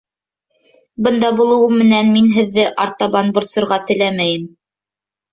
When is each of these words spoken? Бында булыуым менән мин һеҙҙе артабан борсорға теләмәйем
Бында 1.07 1.27
булыуым 1.39 1.75
менән 1.81 2.09
мин 2.15 2.29
һеҙҙе 2.37 2.65
артабан 2.85 3.29
борсорға 3.35 3.79
теләмәйем 3.91 4.49